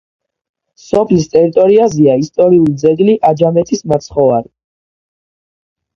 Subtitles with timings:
[0.85, 4.51] სოფლის ტერიტორიაზეა ისტორიული ძეგლი: „აჯამეთის მაცხოვარი“.